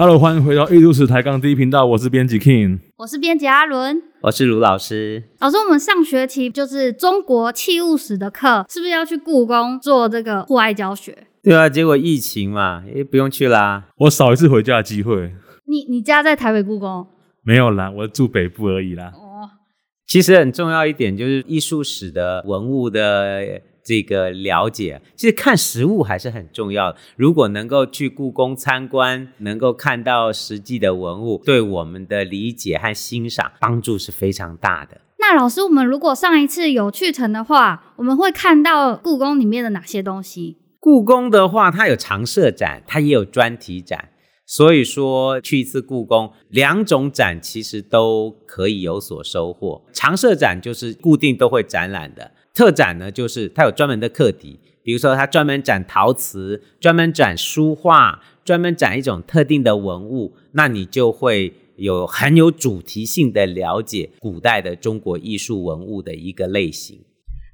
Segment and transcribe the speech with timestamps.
[0.00, 5.24] Hello，欢迎回到艺术史抬杠第一频道，我是编辑 King，我是编辑阿伦，我是卢老师。
[5.40, 11.26] 老师，我们上学期就是中国器物史的课，是不是要去故宫做这个户外教学？
[11.42, 13.88] 对啊，结果疫情嘛，也不用去啦。
[13.98, 15.34] 我少一次回家的机会。
[15.66, 17.06] 你你家在台北故宫？
[17.42, 19.12] 没有啦，我住北部而已啦。
[19.14, 19.50] 哦，
[20.06, 23.60] 其实很重要一点就是艺术史的文物的。
[23.82, 26.98] 这个了解，其实看实物还是很重要的。
[27.16, 35.00] 如果能够去故宫参观，能够看到实际的文物，对我们的理解和欣赏帮助是非常大的。
[35.18, 40.56] 那老师，我们如果上一次有去成的话，我们会看到故宫里面的哪些东西？
[40.78, 44.08] 故宫的话，它有常设展，它也有专题展。
[44.46, 49.84] 所以说，去一次故宫，两种展其实都可以有所收获。
[49.92, 52.32] 常设展就是固定都会展览的。
[52.54, 67.04] 特展呢，就是它有专门的课题，比如说它专门展陶瓷，专门展书画，专门展一种特定的文物，那你就会有很有主题性的了解古代的中国艺术文物的一个类型。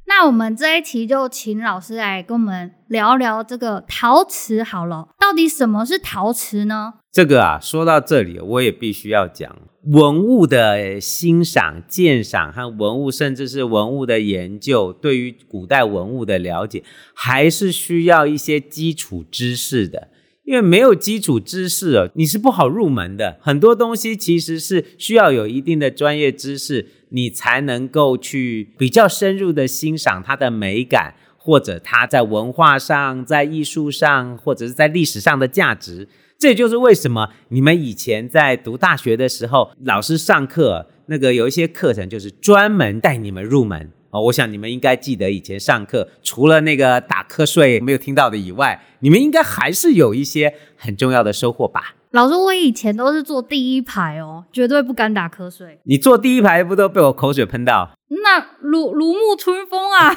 [0.09, 6.95] 那我们这一期就请老师来跟我们聊聊这个陶瓷好了，到底什么是陶瓷呢？
[7.11, 20.11] 这个啊，说到这里，我也必须要讲文物的欣赏、鉴赏和文物，甚至是文物的研究，对于古代文物的了解，还是需要一些基础知识的。
[20.45, 23.37] 因为没有基础知识哦，你是不好入门的。
[23.41, 36.09] 很多东西其实是需要有一定的专业知识，你才能够去比较深入的欣赏它的美感，或者它在文化上、在艺术上，或者是在历史上的价值。
[36.37, 44.23] 这就是为什么你们以前在读大学的时候，老师上课那个有一些课程就是专门带你们入门哦。
[44.23, 51.95] 我想你们应该记得以前上课，除了那个打瞌睡没有听到的以外，你们应该还是有一些很重要的收获吧？
[52.11, 55.79] 老师，我以前都是坐第一排哦，绝对不敢打瞌睡。
[55.85, 57.93] 你坐第一排不都被我口水喷到？
[58.09, 60.17] 那如如沐春风啊！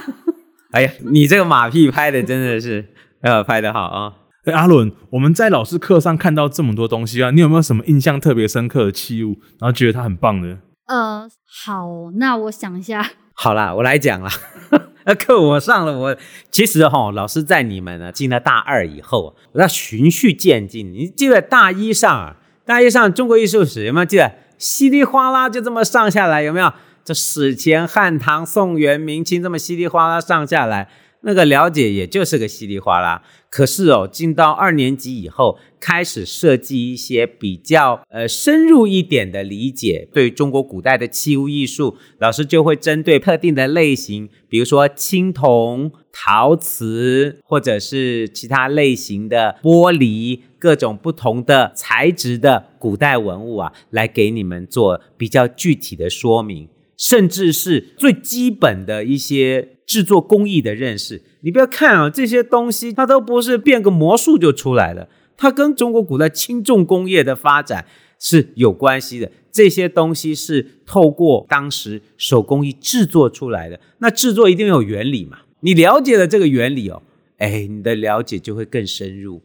[0.72, 2.86] 哎呀，你这个马屁拍的真的是，
[3.22, 4.14] 呃，拍的好啊！
[4.46, 10.60] 哎，阿伦，我们在老师课上看到这么多东西啊，你有没有什么印象特别深刻的器物，然后觉得它很棒的？
[10.86, 11.28] 呃，
[11.66, 13.04] 好，那我想一下。
[13.34, 14.30] 好啦，我来讲啦。
[15.06, 16.18] 那课我上了，我
[16.52, 20.94] 其实哈，老师在你们呢进了大二以后，我要循序渐进。
[20.94, 24.32] 你记得大一上，大一上中国艺术史有没有记得？
[24.60, 26.72] 稀里哗啦就这么上下来，有没有？
[27.04, 30.90] 这史前汉唐宋元明清这么稀里哗啦上下来。
[31.22, 59.70] 那个了解也就是个稀里哗啦，可是哦，进到二年级以后，开始设计一些比较呃深入一点的理解，对中国古代的器物艺术，老师就会针对特定的类型，比如说青铜、陶瓷，或者是其他类型的玻璃，各种不同的材质的古代文物啊，来给你们做比较具体的说明，甚至是最基本的一些。
[59.90, 67.88] 制作工艺的认识，你不要看啊，这些东西它都不是变个魔术就出来了，它跟中国古代轻重工业的发展
[68.20, 69.32] 是有关系的。
[69.52, 75.40] 这些东西是透过当时手工艺制作出来的，那制作一定有原理嘛？
[75.62, 77.02] 你了解了这个原理哦，
[77.40, 79.42] 哎，你的了解就会更深入。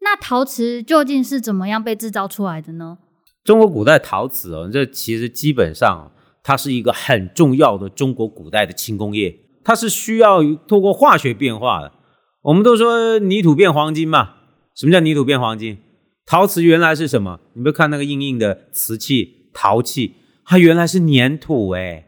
[0.00, 2.98] 那陶瓷究竟是怎么样被制造出来的呢？
[3.44, 6.10] 中国古代陶瓷哦，这其实基本上
[6.46, 9.36] 它是一个很重要的中国古代的轻工业。
[9.64, 11.92] 它是需要透过化学变化的，
[12.42, 14.34] 我们都说泥土变黄金嘛。
[14.76, 15.78] 什么叫泥土变黄金？
[16.24, 17.40] 陶瓷原来是什么？
[17.54, 20.14] 你们看那个硬硬的瓷器、陶器，
[20.44, 22.04] 它原来是粘土诶，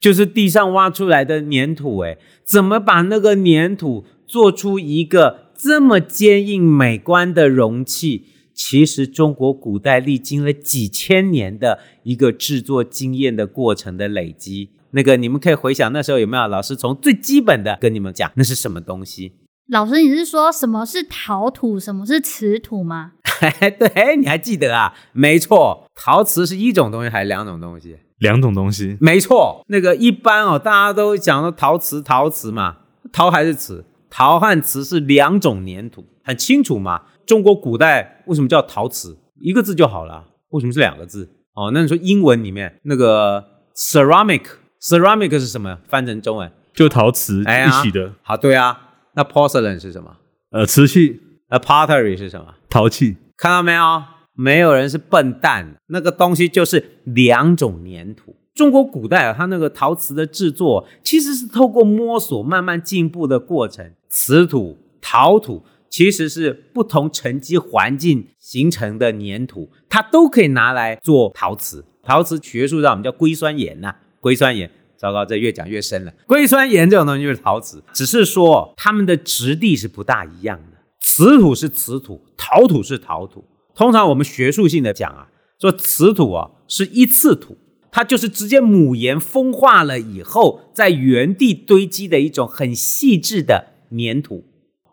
[0.00, 8.24] 就是地上挖出来的粘土诶，怎么把那个粘土做出一个这么坚硬美观的容器？
[8.58, 14.70] 其实中国古代历经了几千年的一个制作经验的过程的累积。
[14.90, 19.34] 那个你们可以回想那时候有没有老师从最基本的跟你们讲那是什么东西？
[19.68, 23.12] 老师，你是说什么是陶土，什么是瓷土吗？
[23.78, 24.92] 对，你还记得啊？
[25.12, 27.96] 没错，陶瓷是一种东西还是两种东西？
[28.18, 28.96] 两种东西。
[29.00, 32.78] 没错，那个一般哦，大家都讲说陶瓷，陶瓷嘛，
[33.12, 33.84] 陶还是瓷？
[34.10, 37.02] 陶和瓷是两种粘土，很清楚嘛。
[37.28, 39.16] 中国古代为什么叫陶瓷？
[39.40, 41.28] 一个字就好了，为什么是两个字？
[41.54, 43.44] 哦，那你说英文里面那个
[43.76, 44.42] ceramic。
[44.80, 45.78] Ceramic 是什么？
[45.88, 48.06] 翻成中文就陶瓷一起的。
[48.06, 48.80] 哎、好，对啊。
[49.14, 50.16] 那 porcelain 是什么？
[50.50, 51.20] 呃，瓷器。
[51.50, 52.54] 那 pottery 是什么？
[52.70, 53.16] 陶器。
[53.36, 54.02] 看到没有？
[54.34, 55.76] 没有人是笨蛋。
[55.88, 58.36] 那个东西就是两种粘土。
[58.54, 63.92] 中国古代啊，它那个陶瓷的制作其实是透过摸索慢慢进步的过程。
[64.08, 71.84] 瓷土、陶土其实是不同沉积环境形成的粘土，它都可以拿来做陶瓷。
[72.02, 74.70] 陶瓷学术上我们叫硅酸盐呐、硅酸盐。
[74.96, 76.12] 糟糕，这越讲越深了。
[76.26, 80.78] 硅酸盐这种东西就是陶瓷，只是说它们的质地是不大一样的。
[80.98, 83.44] 瓷土是瓷土，陶土是陶土。
[83.76, 85.28] 通常我们学术性的讲啊，
[85.60, 87.56] 说瓷土啊是一次土，
[87.92, 94.47] 它就是直接母岩风化了以后，在原地堆积的一种很细致的粘土。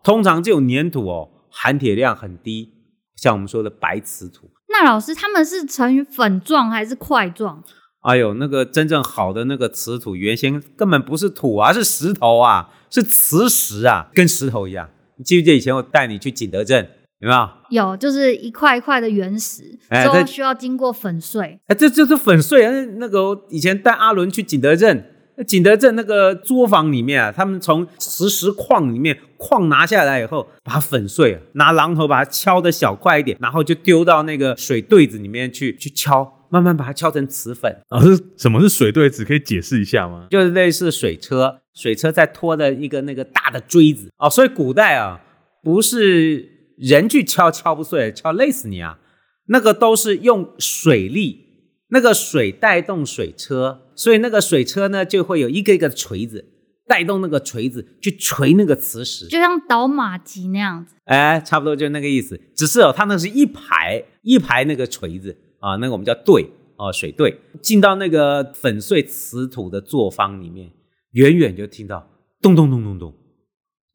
[0.05, 2.69] 通常这种粘土哦，含铁量很低，
[3.15, 4.51] 像我们说的白瓷土。
[4.69, 7.63] 那老师，他们是呈于粉状还是块状？
[8.01, 14.87] 哎呦，那个真正好的那个瓷土，原先根本不是土啊，是石头啊，是磁石啊，跟石头一样。
[15.17, 16.87] 你记不记得以前我带你去景德镇，
[17.17, 17.49] 有没有？
[17.71, 21.59] 有，就是一块一块的原石，之后需要经过粉碎。
[21.65, 22.71] 哎，这就是粉碎啊！
[22.97, 36.31] 那个以前带阿伦去景德镇，景德镇那个作坊里面啊，他们从磁石矿里面矿拿下来以后，把它粉碎，拿榔头把它敲得小块一点，然后就丢到那个水碓子里面去去敲。
[36.47, 37.75] 慢慢把它敲成瓷粉。
[37.89, 39.25] 老师，什么是水碓子？
[39.25, 40.27] 可以解释一下吗？
[40.29, 44.29] 就是类似水车，水车在拖的一个那个大的锥子哦。
[44.29, 45.19] 所以古代啊，
[45.63, 46.47] 不是
[46.77, 48.99] 人去敲敲不碎，敲累死你啊。
[49.47, 51.44] 那个都是用水力，
[51.89, 56.45] 那个水带动水车，所以那个水车呢就会有一个一个锤子
[56.87, 60.95] 带动那个锤子去锤那个磁石，就像倒马机那样子。
[61.05, 62.39] 哎，差不多就那个意思。
[62.55, 65.37] 只是哦，它那是一排一排那个锤子。
[65.59, 66.47] 啊，那个我们叫碓
[66.77, 70.69] 哦，水碓进到那个粉碎瓷土的作坊里面，
[71.13, 72.07] 远远就听到
[72.39, 73.13] 咚咚咚咚咚，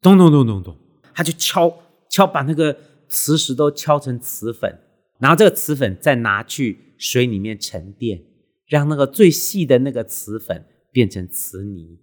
[0.01, 0.77] 咚咚咚咚咚，
[1.13, 1.73] 他就敲
[2.09, 2.75] 敲，把那个
[3.07, 4.79] 磁石都敲成瓷粉，
[5.21, 8.21] 然后这个瓷粉再拿去水里面沉淀，
[8.67, 11.99] 让那个最细的那个瓷粉变成瓷泥。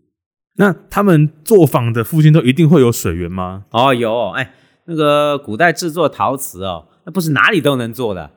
[0.56, 3.67] 那他们作坊的附近都一定会有水源吗？
[3.70, 4.55] 哦，有，哎，
[4.87, 8.31] 那个古代制作陶瓷哦，那不是哪里都能做的。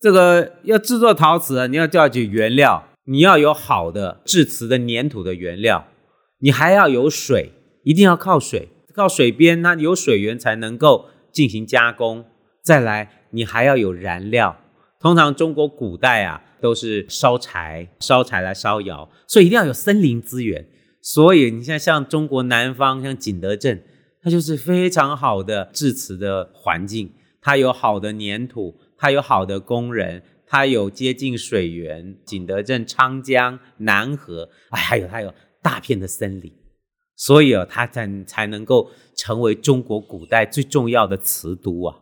[0.00, 5.86] 这个要制作陶瓷啊，你要调取原料，你要有好的制瓷的粘土的原料，
[6.40, 7.52] 你还要有水，
[7.84, 12.26] 一定要靠水，靠水边，那有水源才能够进行加工。
[12.64, 14.56] 再来，你还要有燃料。
[14.98, 20.66] 通常中国古代啊，都是烧柴，烧柴来烧窑，所以一定要有森林资源。
[21.02, 23.84] 所以你像像中国南方，像景德镇，
[24.22, 27.12] 它就是非常好的制瓷的环境，
[27.42, 28.80] 它有好的粘土。
[28.96, 36.50] 它有好的工人，它有接近水源，景德镇、昌江、南河，哎，还有它有大片的森林，
[37.14, 41.98] 所以啊，它才才能够成为中国古代最重要的瓷都啊。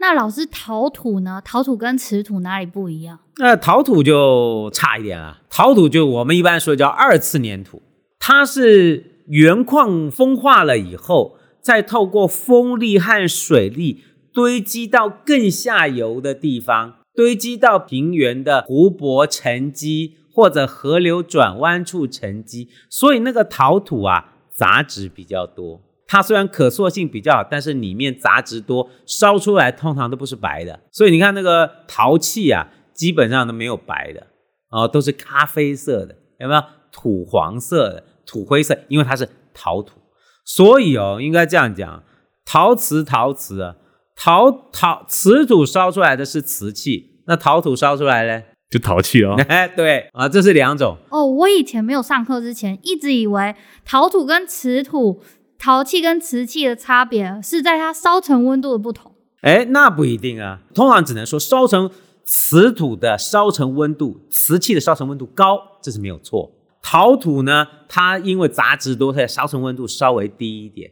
[0.00, 1.42] 那老师，陶土呢？
[1.44, 3.18] 陶土跟瓷土哪里不一样？
[3.36, 7.82] 那陶土就差一点了，陶土就我们一般说叫二次粘土，
[8.18, 14.04] 它是原矿风化了以后，再透过风力和水力。
[14.32, 25.80] 堆积到更下游的地方，堆积到平原的湖泊沉积，或者河流转弯处沉积，所以那个陶土啊，杂质比较多。
[26.12, 30.80] 它虽然可塑性比较好，但是里面杂质多，烧出来通常都不是白的。
[30.90, 34.26] 所以你看那个陶器啊，基本上都没有白的，
[34.70, 36.60] 哦，都是咖啡色的，有没有？
[36.90, 40.00] 土黄色的、土灰色，因为它是陶土。
[40.44, 42.02] 所以哦，应该这样讲，
[42.44, 43.76] 陶瓷，陶瓷啊。
[44.16, 48.42] 陶陶瓷土烧出来的是瓷器，那陶土烧出来呢？
[48.68, 49.36] 就陶器哦。
[49.48, 51.24] 哎，对啊，这是两种哦。
[51.24, 55.22] 我以前没有上课之前，一直以为陶土跟瓷土、
[55.60, 59.12] 陶器跟瓷器的差别是在它烧成温度的不同。
[59.42, 60.60] 哎，那不一定啊。
[60.74, 61.90] 通常只能说烧成
[62.24, 66.50] 瓷土的烧成温度，瓷器的烧成温度高，这是没有错。
[66.82, 70.90] 陶土呢，它因为杂质多，它的烧成温度稍微低一点。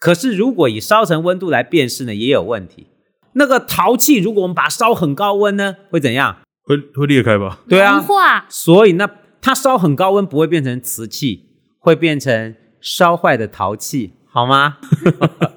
[0.00, 2.86] 可是，如果以烧成温度来辨识呢，也有问题。
[3.34, 6.38] 那个陶器，如果我们把它烧很高温呢，会怎样？
[6.64, 7.60] 会会裂开吧？
[7.68, 8.46] 对啊，化。
[8.48, 9.10] 所以那
[9.42, 14.78] 它烧很高温不会变成瓷器，会变成烧坏的陶器，好吗？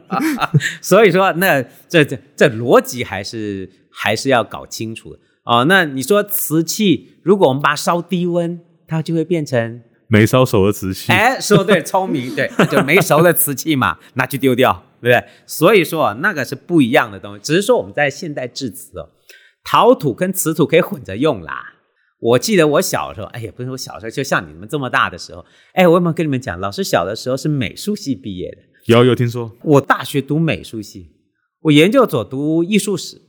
[0.82, 5.66] 所以说，那这这这逻辑还是还是要搞清楚的哦。
[5.66, 9.82] 那你说瓷器，如果我们把它烧低温，它就会变成。
[10.08, 15.25] 没烧熟的瓷器，哎，说对，聪明，对， 就没熟的瓷器嘛， 拿去丢掉，对不对？
[15.46, 19.08] 所以说那个是不一样的东西，只是说我们在现代制瓷哦，
[19.63, 21.71] 陶土跟瓷土可以混着用啦。
[22.22, 28.58] 我记得我小时候，哎呀，不是我小时候，就像你们这么大的时候，哎，我有没有跟你们讲，老师小的时候是美术系毕业的？
[28.86, 29.51] 有有听说？
[29.63, 31.10] 我大学读美术系，
[31.62, 33.20] 我研究所读艺术史，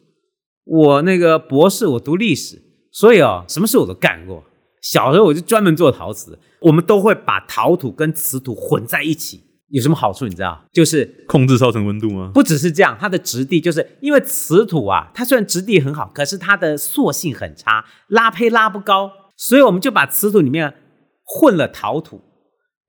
[0.65, 4.45] 我那个博士我读历史，所以哦，什么事我都干过。
[4.83, 9.41] 小时候我就专门做陶瓷，我们都会把陶土跟瓷土混在一起，
[9.73, 10.27] 有什么好处？
[10.27, 12.31] 你知道，就是控制烧成温度吗？
[12.35, 20.75] 不只是这样，它的质地就是因为瓷土啊，它虽然质地很好，可是它的塑性很差，拉坯拉不高，所以我们就把瓷土里面
[21.25, 22.21] 混了陶土，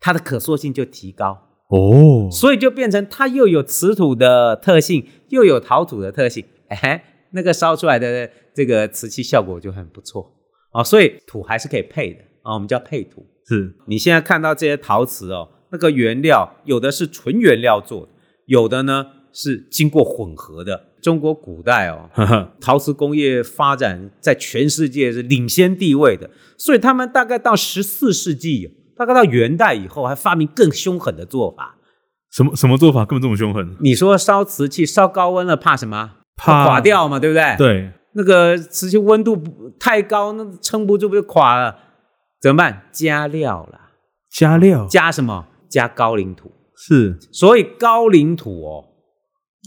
[0.02, 10.30] 它的可塑性就提高哦，所以就变成它又有瓷土的特性，又有陶土的特性，哎，那个烧出来的这个瓷器效果就很不错
[10.74, 13.26] 哦，所以土还是可以配的啊，哦，我们叫配土。
[13.48, 15.48] 是你现在看到这些陶瓷哦。
[15.74, 18.10] 那个原料有的是纯原料做的，
[18.46, 20.92] 有的呢是经过混合的。
[21.02, 22.10] 中国古代哦，
[22.62, 31.76] 陶瓷工业发展在全世界是领先地位的，所以他们大概到十四世纪，大概到元代以后，还发明更凶狠的做法。
[32.32, 33.76] 什么什么做法根本这么凶狠？
[33.82, 36.12] 你说烧瓷器烧高温了，怕什么？
[36.38, 37.56] 怕垮掉嘛，对不对？
[37.58, 39.44] 对，那个瓷器温度
[39.78, 41.76] 太高，那撑不住不就垮了？
[42.40, 42.84] 怎么办？
[42.94, 43.80] 加料了，
[44.32, 45.48] 加料，加什么？
[45.74, 48.86] 加高岭土是，所以高岭土哦，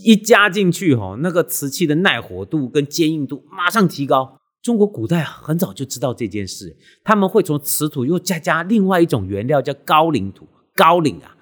[0.05, 4.39] 一加进去哦，那个瓷器的耐火度跟坚硬度马上提高。
[4.63, 10.47] 中国古代很早就知道这件事，他们会从瓷土又再加另外一种原料叫高岭土。
[10.75, 11.37] 高岭啊，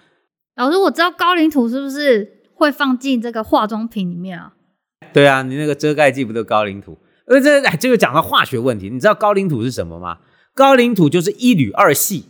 [0.57, 4.55] 老师，我知道高岭土是不是会放进这个化妆品里面啊？
[5.13, 6.97] 对啊，你那个遮盖剂不都高岭土？
[7.27, 10.19] 呃，这哎，这个讲到化学问题，你知道高岭土是什么吗？
[10.55, 12.27] 高岭土就是一铝二锡，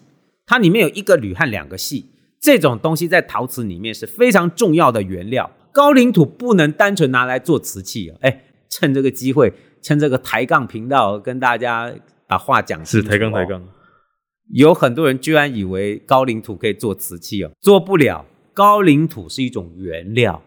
[0.46, 2.06] 它里面有一个铝和两个锡。
[2.44, 5.50] 这种东西在陶瓷里面是非常重要的原料。
[5.72, 8.18] 高岭土不能单纯拿来做瓷器哦。
[8.20, 11.90] 哎，趁这个机会，趁这个抬杠频道，跟大家
[12.28, 13.06] 把话讲清楚。
[13.06, 13.66] 是抬杠抬杠。
[14.52, 18.26] 有很多人居然以为高岭土可以做瓷器哦，做不了。
[18.52, 20.42] 高岭土是一种原料，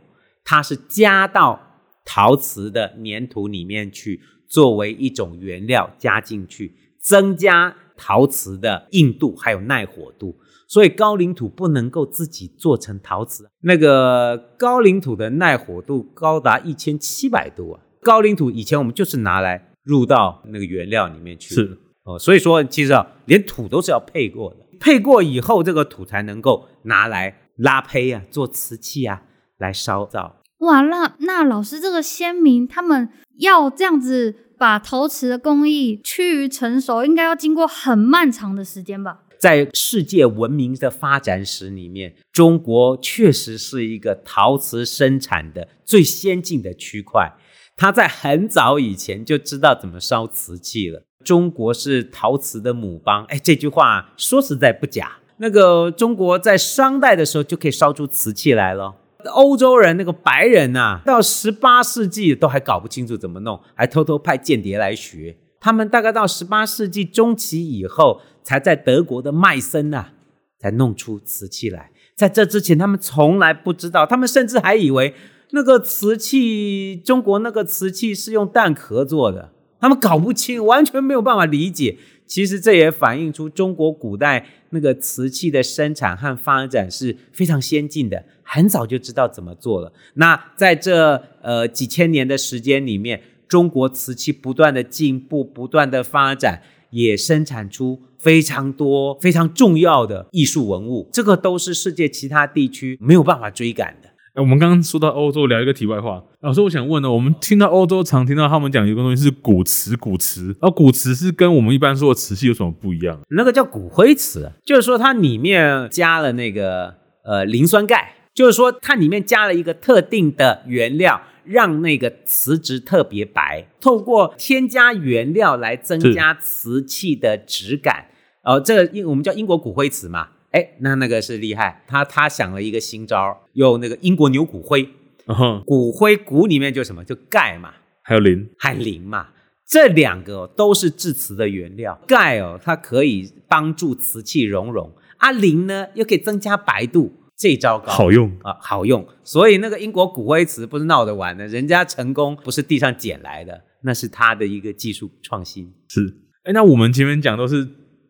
[0.46, 1.60] 它是加到
[2.06, 10.38] 陶瓷的粘土里面去，作为一种原料加进去，增加陶瓷的硬度还有耐火度。
[10.68, 17.80] 所以高岭土不能够自己做成陶瓷，那个高岭土的耐火度高达一千七百度啊！
[18.02, 22.20] 高岭土以前我们就是拿来入到那个原料里面去，是哦。
[22.20, 29.24] 所以说，其实啊，连土都是要配过的，配过以后，这个土才能够拿来拉胚啊，做瓷器啊，
[29.58, 30.42] 来烧造。
[30.60, 33.10] 哇，那那老师这个先民他们
[33.40, 39.20] 要这样子把陶瓷的工艺趋于成熟，应该要经过很漫长的时间吧？
[39.40, 47.34] 在世界文明的发展史里面，中国确实是一个陶瓷生产的最先进的区块。
[47.76, 51.04] 它在很早以前就知道怎么烧瓷器了。
[51.24, 55.20] 中国是陶瓷的母邦，哎，这句话说实在不假。
[55.38, 58.96] 那个中国在商代的时候就可以烧出瓷器来了。
[59.34, 65.38] 欧洲人那个白人呐、到十八世纪都还搞不清楚怎么弄，还偷偷派间谍来学。
[65.60, 70.14] 他们大概到十八世纪中期以后，才在德国的麦森呐、啊，
[70.58, 71.92] 才弄出瓷器来。
[72.16, 75.14] 在这之前，他们从来不知道，他们甚至还以为
[75.52, 79.52] 那个瓷器，中国那个瓷器是用蛋壳做的，
[79.82, 81.98] 他们搞不清，完全没有办法理解。
[82.26, 89.92] 其实这也反映出中国古代那个瓷器的生产和发展是非常先进的，很早就知道怎么做了。
[90.14, 93.22] 那在这呃几千年的时间里面。
[93.50, 104.10] 中国瓷器不断的进步，不断的发展，也生产出非常多非常重要的艺术文物，这个都是世界其他地区没有办法追赶的。
[104.42, 106.24] 我们刚刚说到欧洲，聊一个题外话。
[106.42, 113.20] 老师，我想问呢，我们听到欧洲常听到他们讲一个东西是骨瓷，骨瓷，而骨瓷是跟我们一般说的瓷器有什么不一样？
[113.30, 116.94] 那个叫骨灰瓷，就是说它里面加了那个
[117.24, 121.20] 呃磷酸钙，就是说它里面加了一个特定的原料。
[121.48, 128.08] 让那个瓷质特别白，透过添加原料来增加瓷器的质感。
[128.44, 130.30] 哦，这个英我们叫英国骨灰瓷嘛。
[130.52, 134.90] 哎，那那个是厉害，他他想了一个新招，用那个英国牛骨灰。
[135.26, 135.62] Uh.
[135.66, 137.04] 骨灰骨里面就什么？
[137.04, 139.28] 就钙嘛，还有磷，还磷嘛。
[139.68, 142.00] 这两个都是制瓷的原料。
[142.08, 147.12] 钙哦，它可以帮助瓷器熔融，啊，磷呢又可以增加白度。
[147.38, 149.08] 这招高好用啊，好用。
[149.24, 155.72] 所以那个英国骨灰瓷不是闹着玩的，人家成功不是地上捡来的，那是他的一个技术创新。
[155.88, 157.68] 是，哎，那我们前面讲都是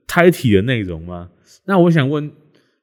[0.07, 1.29] 胎体的内容吗？
[1.65, 2.31] 那我想问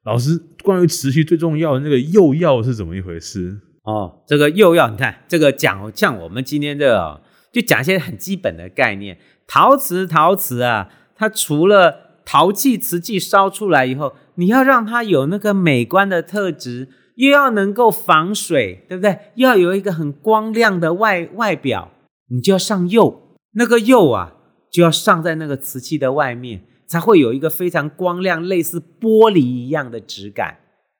[0.03, 3.59] 老师，关于瓷器最重要的那个釉药是怎么一回事？
[3.81, 7.21] 哦，这个釉药，你看这个讲像我们今天这个，
[7.51, 9.17] 就讲一些很基本的概念。
[9.47, 14.15] 陶瓷，陶瓷啊，它除了陶器、瓷器烧出来以后。
[14.35, 19.17] 你要让它有那个美观的特质，又要能够防水，对不对？
[19.35, 21.91] 又要有一个很光亮的外外表，
[22.29, 23.37] 你就要上釉。
[23.53, 24.33] 那个釉啊，
[24.71, 30.57] 就要上在那个瓷器的外面，才会有一个非常光亮、类似玻璃一样的质感。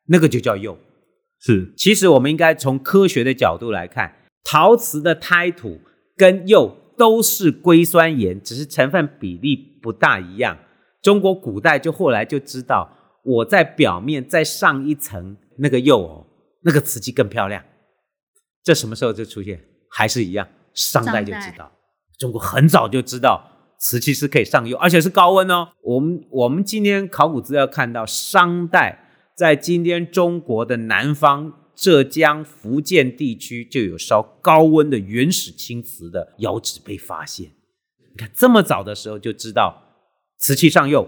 [0.08, 0.77] 那个就叫釉。
[1.39, 4.13] 是，其实我们应该从科学的角度来看，
[4.44, 5.82] 陶瓷的胎土
[6.15, 10.58] 跟釉都是硅酸盐，只是成分比例不大一样。
[11.01, 12.89] 中国古代就后来就知道，
[13.25, 16.27] 我在表面再上一层那个釉哦，
[16.62, 17.63] 那个瓷器更漂亮。
[18.63, 19.62] 这什么时候就出现？
[19.89, 21.72] 还是一样，商代就知道。
[22.17, 25.70] 中国很早就知道瓷器是可以上釉，而且是高温哦。
[25.82, 37.48] 我们我们今天考古资料看到，商代在今天中国的南方浙江、福建地区就有烧高温的原始青瓷的窑址被发现。
[38.12, 39.82] 你看这么早的时候就知道。
[40.38, 41.08] 瓷器上釉，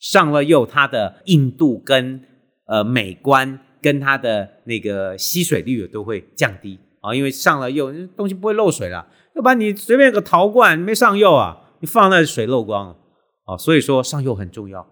[0.00, 2.20] 上了釉，它的硬度跟
[2.66, 9.06] 呃美观跟它的那个吸水率都会降低啊，因为上了釉，东西不会漏水了。
[9.36, 12.96] 要不然你随便个陶罐没上釉啊，你放那水漏光了
[13.44, 13.56] 啊。
[13.56, 14.86] 所以说上釉很重要。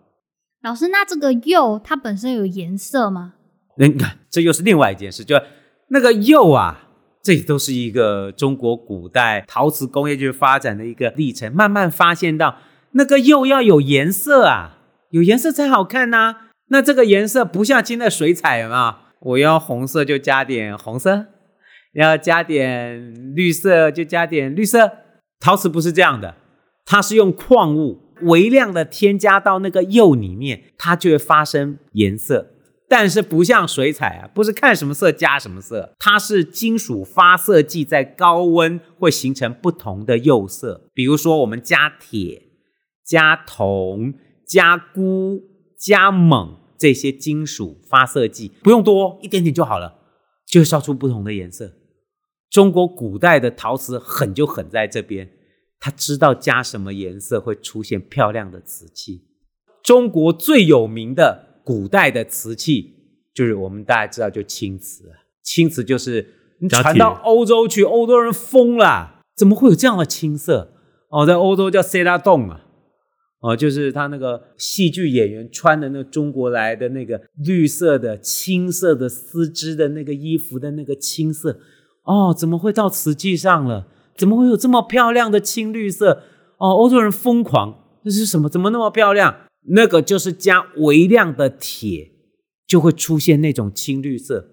[0.63, 3.35] 老师，那这个釉它本身有颜色吗？
[3.79, 5.41] 那你看， 这又是另外一件事，就
[5.89, 6.89] 那个釉啊，
[7.23, 12.57] 这都是一个中国古代陶瓷工业就是发展的一个历程，慢慢发现到。
[12.93, 14.78] 那个釉要有颜色啊，
[15.11, 16.37] 有颜色才好看呐、
[16.69, 21.27] 那这个颜色不像今天的水彩嘛，我要红色就加点红色，
[21.95, 24.91] 要加点绿色就加点绿色。
[25.41, 26.35] 陶瓷不是这样的，
[26.85, 32.49] 它是用矿物微量的添加到那个釉里面，它就会发生颜色。
[32.91, 40.91] 但是不像水彩啊，不是看什么色加什么色，它是金属发色剂在高温会形成不同的釉色。
[40.93, 42.43] 比如说我们加铁。
[43.09, 44.13] 加铜、
[44.49, 45.43] 加钴、
[45.77, 49.99] 加锰这些金属发色剂不用多，一点点就好了，
[50.47, 51.73] 就会烧出不同的颜色。
[52.51, 55.29] 中国古代的陶瓷狠就狠在这边，
[55.79, 59.27] 他知道加什么颜色会出现漂亮的瓷器。
[59.83, 62.95] 中国最有名的古代的瓷器，
[63.35, 65.13] 就是我们大家知道，就青瓷。
[65.43, 70.73] 青瓷就是你传到欧洲去，欧洲人疯了，怎么会有这样的青色？
[71.11, 72.63] 哦，在欧洲叫塞拉洞啊。
[73.41, 81.59] 哦，就是他那个戏剧演员穿的那中国来的那个绿色的青色的丝织的那个衣服的那个青色，
[82.03, 83.87] 哦，怎么会到瓷器上了？
[84.17, 86.25] 怎么会有这么漂亮的青绿色？
[86.57, 88.49] 哦，欧洲人疯狂，这是什么？
[88.49, 89.37] 怎么那么漂亮？
[89.69, 92.11] 那个就是加微量的铁，
[92.67, 94.49] 就会出现那种青绿色，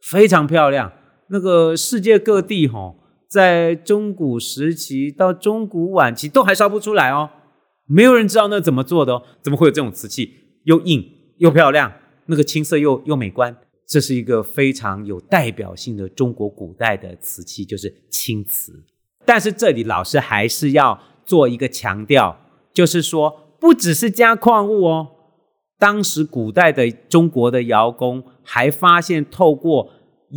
[0.00, 0.90] 非常漂亮。
[1.28, 2.94] 那个世界各地哈、哦，
[3.28, 7.28] 在中古时期到中古晚期都还烧不出来哦。
[7.92, 9.22] 没有人知道那怎么做的哦？
[9.42, 10.32] 怎么会有这种瓷器？
[10.64, 11.04] 又硬
[11.38, 11.92] 又漂亮，
[12.26, 13.56] 那个青色又又美观。
[13.84, 18.84] 这是一个非常有代表性的中国古代的瓷器，就是青瓷。
[19.26, 22.38] 但是这里老师还是要做一个强调，
[22.72, 25.08] 就是说不只是加矿物哦。
[25.76, 29.90] 当时古代的中国的窑工还发现，透过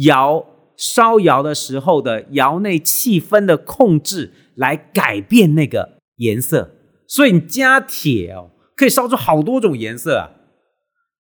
[0.06, 0.44] 窑
[0.76, 6.72] 烧窑的时候的窑内气氛的控制，来改变那个颜色。
[7.08, 10.30] 所以你加铁哦，可以烧出好多种颜色啊！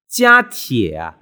[0.10, 1.15] 加铁啊，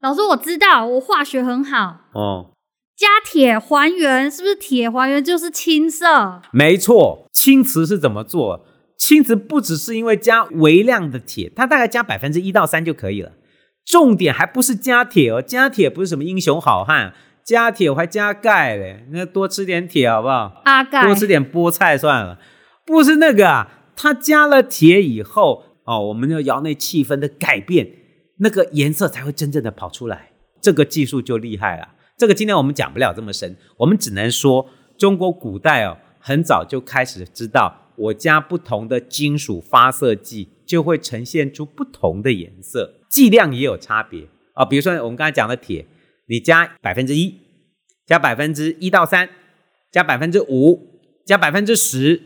[0.00, 2.50] 老师我知道，我化学很好哦。
[2.96, 6.42] 加铁还原，是不是铁还原就是青色？
[6.50, 8.66] 没错，青瓷是怎么做？
[8.98, 13.32] 青瓷不只是因为加微量的铁，它大概加百分之一到三就可以了。
[13.86, 20.60] 重点还不是加铁哦，加铁不是什么英雄好汉，加铁我还加钙嘞，那多吃点铁好不好？
[20.64, 22.40] 阿钙，多吃点菠菜算了，
[22.84, 23.74] 不是那个啊。
[24.00, 27.90] 它加了铁以后，哦，我们的窑内气氛的改变，
[28.36, 30.30] 那个颜色才会真正的跑出来。
[30.62, 31.96] 这个技术就厉害了。
[32.16, 45.84] 这个今天我们讲不了这么深，我们只能说中国古代哦，很早就开始知道，我加不同的金属发色剂，就会呈现出不同的颜色，剂量也有差别啊、比如说我们刚才讲的铁，
[46.28, 47.34] 你加百分之一，
[48.06, 49.28] 加百分之一到三，
[49.90, 52.22] 加百分之五，加百分之十。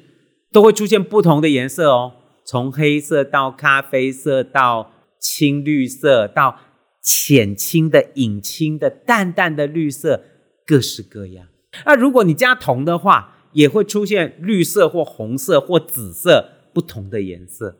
[0.52, 2.12] 都会出现不同的颜色哦，
[2.44, 6.58] 从黑色到咖啡色，到青绿色，到
[7.02, 10.22] 浅青的、隐青的、淡淡的绿色，
[10.66, 11.46] 各式各样。
[11.86, 17.76] 那如果你加铜的话，也会出现绿色或红色或紫色不同的颜色。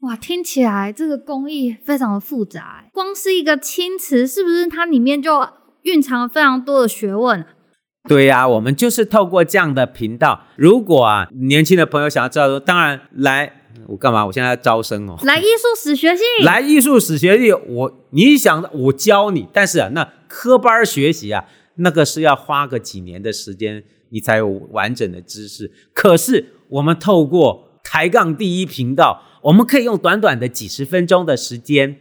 [0.00, 2.84] 哇，听起来这个工艺非常的复杂。
[2.92, 5.46] 光是一个青瓷，是不是它里面就
[5.82, 7.44] 蕴藏了非常多的学问？
[8.08, 10.46] 对呀、啊，我们就是透过这样的频道。
[10.56, 14.24] 如果啊，年轻的朋友想要知道，当然来，我干嘛？
[14.24, 15.16] 我现在要招生哦。
[15.22, 21.44] 来艺术史学系，来艺术史学系，我你想我教你，但是啊，那科班学习啊，
[21.76, 25.70] 那个是要花个几年的时间，你才有完整的知识。
[25.92, 31.98] 可是我们透过抬杠第一频道，我们可以用短短的几十分钟的时间，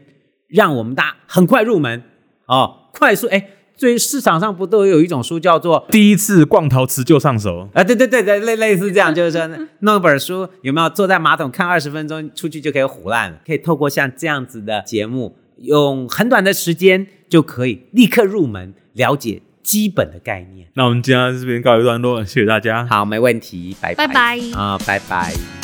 [0.48, 2.04] 让我们大家很快入门
[2.46, 2.90] 哦。
[2.94, 3.50] 快速哎。
[3.78, 7.84] 所以市场上不都有一种书叫做第一次逛陶瓷就上手啊？
[7.84, 9.48] 对对对对，类类似这样，就是说
[9.82, 13.38] 弄一本书，有没有坐在马桶看二十分钟，出去就可以唬烂了？
[13.46, 20.68] 可以透过像这样子的节目，用很短的时间就可以立刻入门，了解基本的概念。
[20.74, 22.86] 那我们今天这边告一段落，谢谢大家。
[22.88, 25.57] 好，没问题，拜拜拜拜啊，拜拜。